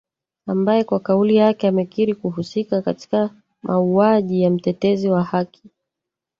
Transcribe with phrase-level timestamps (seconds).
[0.47, 3.29] ambaye kwa kauli yake amekiri kuhusika katika
[3.63, 5.63] mauwaji ya mtetezi wa haki